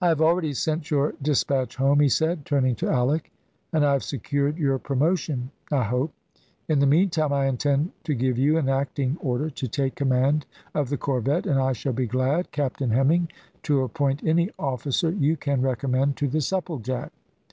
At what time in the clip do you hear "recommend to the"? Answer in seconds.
15.62-16.40